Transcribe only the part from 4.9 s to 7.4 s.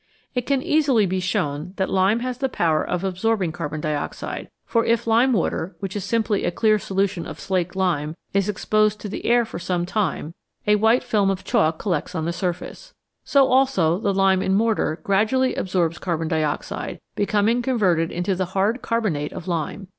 lime water, which is simply a clear solution of